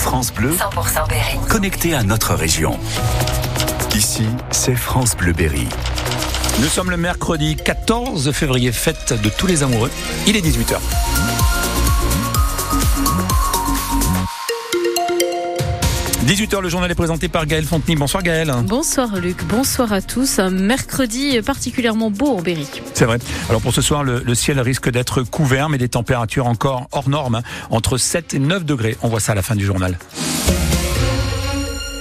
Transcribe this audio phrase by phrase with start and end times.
[0.00, 1.38] France Bleu, 100% Berry.
[1.50, 2.78] connecté à notre région.
[3.94, 5.68] Ici, c'est France Bleu Berry.
[6.60, 9.90] Nous sommes le mercredi 14 février, fête de tous les amoureux.
[10.26, 10.78] Il est 18h.
[16.30, 17.96] «18h, le journal est présenté par Gaël Fontenay.
[17.96, 18.54] Bonsoir Gaël.
[18.62, 20.38] Bonsoir Luc, bonsoir à tous.
[20.38, 22.68] Un mercredi particulièrement beau en Berry.
[22.94, 23.18] C'est vrai.
[23.48, 27.08] Alors pour ce soir, le, le ciel risque d'être couvert, mais des températures encore hors
[27.08, 28.96] normes, hein, entre 7 et 9 degrés.
[29.02, 29.98] On voit ça à la fin du journal.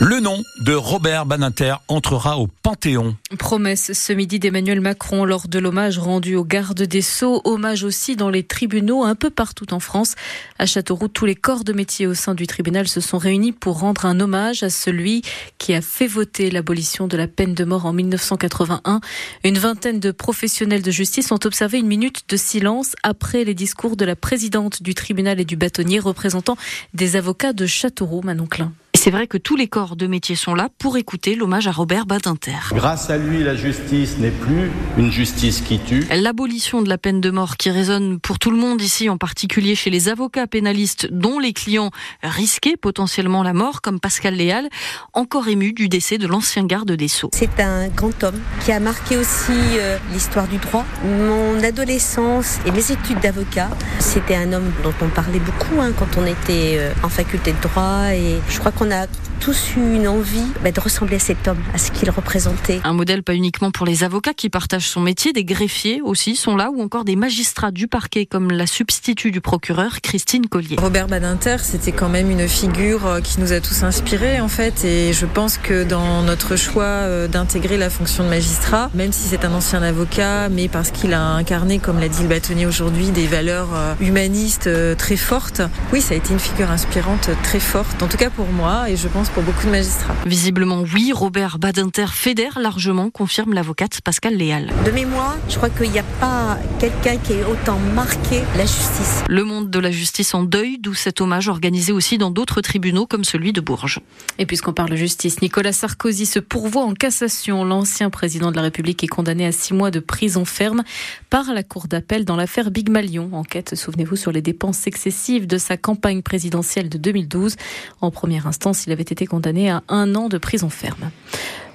[0.00, 3.16] Le nom de Robert Badinter entrera au Panthéon.
[3.36, 7.40] Promesse ce midi d'Emmanuel Macron lors de l'hommage rendu aux gardes des Sceaux.
[7.42, 10.14] Hommage aussi dans les tribunaux un peu partout en France.
[10.60, 13.80] À Châteauroux, tous les corps de métier au sein du tribunal se sont réunis pour
[13.80, 15.22] rendre un hommage à celui
[15.58, 19.00] qui a fait voter l'abolition de la peine de mort en 1981.
[19.42, 23.96] Une vingtaine de professionnels de justice ont observé une minute de silence après les discours
[23.96, 26.56] de la présidente du tribunal et du bâtonnier représentant
[26.94, 28.72] des avocats de Châteauroux, Manon Klein.
[29.08, 32.04] C'est vrai que tous les corps de métier sont là pour écouter l'hommage à Robert
[32.04, 32.58] Badinter.
[32.74, 36.06] Grâce à lui, la justice n'est plus une justice qui tue.
[36.14, 39.74] L'abolition de la peine de mort qui résonne pour tout le monde ici, en particulier
[39.76, 41.90] chez les avocats pénalistes dont les clients
[42.22, 44.68] risquaient potentiellement la mort, comme Pascal Léal,
[45.14, 47.30] encore ému du décès de l'ancien garde des Sceaux.
[47.32, 50.84] C'est un grand homme qui a marqué aussi euh, l'histoire du droit.
[51.06, 56.18] Mon adolescence et mes études d'avocat, c'était un homme dont on parlait beaucoup hein, quand
[56.18, 59.94] on était euh, en faculté de droit et je crois qu'on a anak tous eu
[59.94, 62.80] une envie bah, de ressembler à cet homme, à ce qu'il représentait.
[62.84, 66.56] Un modèle pas uniquement pour les avocats qui partagent son métier, des greffiers aussi sont
[66.56, 70.76] là, ou encore des magistrats du parquet comme la substitut du procureur Christine Collier.
[70.78, 74.84] Robert Badinter, c'était quand même une figure euh, qui nous a tous inspirés en fait,
[74.84, 79.28] et je pense que dans notre choix euh, d'intégrer la fonction de magistrat, même si
[79.28, 83.10] c'est un ancien avocat, mais parce qu'il a incarné, comme l'a dit le bâtonnier aujourd'hui,
[83.10, 88.02] des valeurs euh, humanistes très fortes, oui, ça a été une figure inspirante très forte,
[88.02, 90.14] en tout cas pour moi, et je pense pour beaucoup de magistrats.
[90.26, 94.72] Visiblement, oui, Robert Badinter fédère largement, confirme l'avocate Pascal Léal.
[94.84, 99.24] De mémoire, je crois qu'il n'y a pas quelqu'un qui ait autant marqué la justice.
[99.28, 103.06] Le monde de la justice en deuil, d'où cet hommage organisé aussi dans d'autres tribunaux
[103.06, 104.00] comme celui de Bourges.
[104.38, 107.64] Et puisqu'on parle justice, Nicolas Sarkozy se pourvoit en cassation.
[107.64, 110.82] L'ancien président de la République est condamné à six mois de prison ferme
[111.30, 113.30] par la Cour d'appel dans l'affaire Big Malion.
[113.32, 117.56] Enquête, souvenez-vous, sur les dépenses excessives de sa campagne présidentielle de 2012.
[118.00, 121.10] En première instance, il avait été condamné à un an de prison ferme.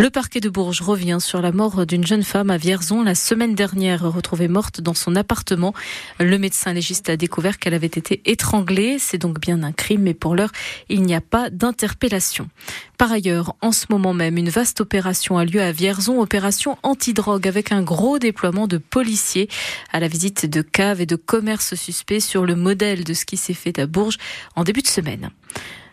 [0.00, 3.56] Le parquet de Bourges revient sur la mort d'une jeune femme à Vierzon la semaine
[3.56, 5.74] dernière, retrouvée morte dans son appartement.
[6.20, 9.00] Le médecin légiste a découvert qu'elle avait été étranglée.
[9.00, 10.52] C'est donc bien un crime, mais pour l'heure,
[10.88, 12.48] il n'y a pas d'interpellation.
[12.96, 17.48] Par ailleurs, en ce moment même, une vaste opération a lieu à Vierzon, opération antidrogue
[17.48, 19.48] avec un gros déploiement de policiers
[19.92, 23.36] à la visite de caves et de commerces suspects sur le modèle de ce qui
[23.36, 24.18] s'est fait à Bourges
[24.54, 25.30] en début de semaine.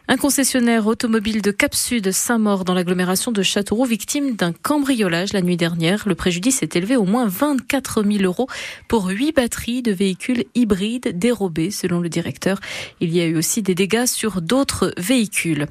[0.08, 5.42] Un concessionnaire automobile de Cap Sud Saint-Maur dans l'agglomération de Châteauroux, victime d'un cambriolage la
[5.42, 6.08] nuit dernière.
[6.08, 8.48] Le préjudice est élevé au moins 24 000 euros
[8.88, 12.60] pour huit batteries de véhicules hybrides dérobées, selon le directeur.
[13.02, 15.66] Il y a eu aussi des dégâts sur d'autres véhicules.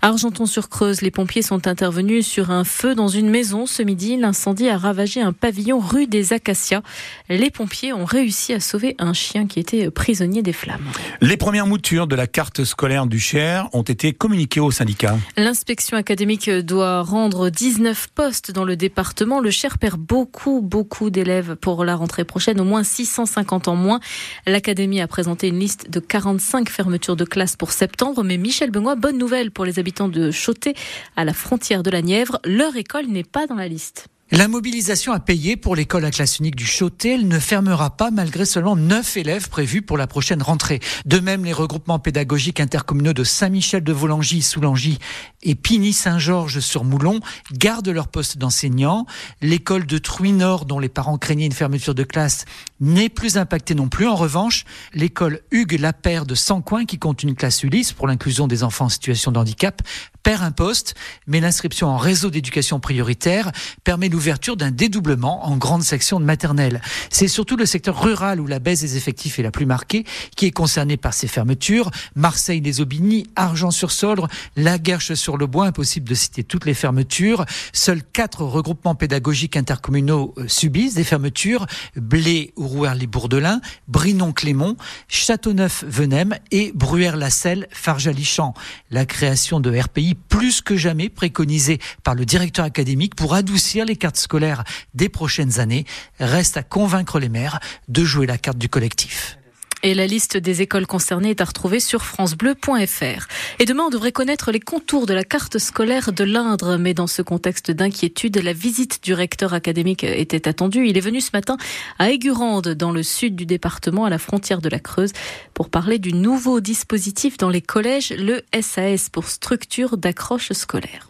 [0.00, 3.66] Argenton-sur-Creuse, les pompiers sont intervenus sur un feu dans une maison.
[3.66, 6.82] Ce midi, l'incendie a ravagé un pavillon rue des Acacias.
[7.28, 10.84] Les pompiers ont réussi à sauver un chien qui était prisonnier des flammes.
[11.20, 15.16] Les premières moutures de la carte scolaire du Cher ont été communiquées au syndicat.
[15.36, 19.40] L'inspection académique doit rendre 19 postes dans le département.
[19.40, 24.00] Le Cher perd beaucoup, beaucoup d'élèves pour la rentrée prochaine, au moins 650 en moins.
[24.46, 28.96] L'académie a présenté une liste de 45 fermetures de classes pour septembre, mais Michel Benoît,
[28.96, 30.74] bonne nouvelle pour les habitants de Chauté,
[31.16, 34.08] à la frontière de la Nièvre, leur école n'est pas dans la liste.
[34.34, 37.16] La mobilisation a payé pour l'école à classe unique du Chauté.
[37.16, 40.80] Elle ne fermera pas malgré seulement 9 élèves prévus pour la prochaine rentrée.
[41.04, 44.98] De même, les regroupements pédagogiques intercommunaux de Saint-Michel de Volangy, Soulangy
[45.42, 47.20] et Pigny-Saint-Georges sur Moulon
[47.52, 49.04] gardent leur poste d'enseignant.
[49.42, 52.46] L'école de Truy-Nord, dont les parents craignaient une fermeture de classe,
[52.80, 54.08] n'est plus impactée non plus.
[54.08, 58.62] En revanche, l'école Hugues Lapère de Sancoin, qui compte une classe Ulysse pour l'inclusion des
[58.62, 59.82] enfants en situation de handicap,
[60.22, 60.94] perd un poste,
[61.26, 63.52] mais l'inscription en réseau d'éducation prioritaire
[63.84, 66.80] permet l'ouverture d'un dédoublement en grande section de maternelle.
[67.10, 70.04] C'est surtout le secteur rural où la baisse des effectifs est la plus marquée
[70.36, 71.90] qui est concerné par ces fermetures.
[72.14, 77.44] Marseille-les-Aubigny, Argent-sur-Soldre, Laguerche-sur-le-Bois, impossible de citer toutes les fermetures.
[77.72, 81.66] Seuls quatre regroupements pédagogiques intercommunaux euh, subissent des fermetures.
[81.96, 84.76] Blé, Rouer-les-Bourdelins, Brinon-Clémont,
[85.08, 88.54] Châteauneuf-Venem et Bruère-la-Selle, Farjalichamp.
[88.92, 93.96] La création de RPI plus que jamais préconisée par le directeur académique pour adoucir les
[93.96, 94.64] cartes scolaires
[94.94, 95.84] des prochaines années
[96.18, 99.38] reste à convaincre les maires de jouer la carte du collectif.
[99.84, 103.26] Et la liste des écoles concernées est à retrouver sur francebleu.fr.
[103.58, 106.76] Et demain, on devrait connaître les contours de la carte scolaire de l'Indre.
[106.76, 110.86] Mais dans ce contexte d'inquiétude, la visite du recteur académique était attendue.
[110.86, 111.56] Il est venu ce matin
[111.98, 115.12] à Aigurande, dans le sud du département, à la frontière de la Creuse,
[115.52, 121.08] pour parler du nouveau dispositif dans les collèges, le SAS pour structure d'accroche scolaire.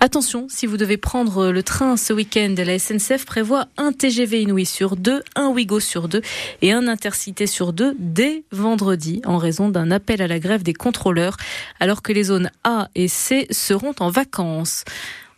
[0.00, 4.66] Attention, si vous devez prendre le train ce week-end, la SNCF prévoit un TGV Inouï
[4.66, 6.22] sur deux, un Ouigo sur deux
[6.60, 10.74] et un Intercité sur deux dès vendredi en raison d'un appel à la grève des
[10.74, 11.36] contrôleurs
[11.80, 14.84] alors que les zones A et C seront en vacances.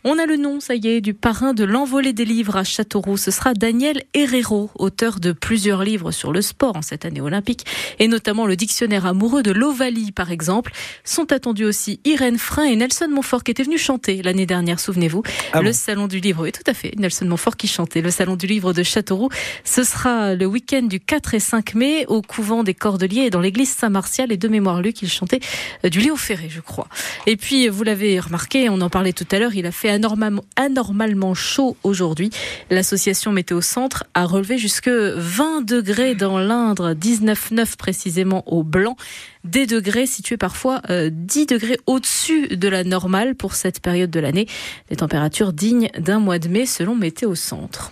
[0.07, 3.17] On a le nom, ça y est, du parrain de l'envolée des livres à Châteauroux.
[3.17, 7.65] Ce sera Daniel Herrero, auteur de plusieurs livres sur le sport en cette année olympique,
[7.97, 10.73] et notamment le dictionnaire amoureux de l'Ovalie, par exemple.
[11.05, 15.23] Sont attendus aussi Irène Frein et Nelson Montfort, qui étaient venus chanter l'année dernière, souvenez-vous.
[15.53, 16.91] Ah le bon salon du livre, oui, tout à fait.
[16.99, 18.01] Nelson Montfort qui chantait.
[18.01, 19.29] Le salon du livre de Châteauroux.
[19.63, 23.41] Ce sera le week-end du 4 et 5 mai au couvent des Cordeliers et dans
[23.41, 25.39] l'église Saint-Martial et de mémoire Luc, il chantait
[25.83, 26.89] du Léo Ferré, je crois.
[27.25, 31.33] Et puis, vous l'avez remarqué, on en parlait tout à l'heure, il a fait anormalement,
[31.33, 32.29] chaud aujourd'hui.
[32.69, 38.95] L'association Météo Centre a relevé jusque 20 degrés dans l'Indre, 19,9 précisément au Blanc.
[39.43, 44.19] Des degrés situés parfois euh, 10 degrés au-dessus de la normale pour cette période de
[44.19, 44.47] l'année.
[44.89, 47.83] Des températures dignes d'un mois de mai selon Météo Centre.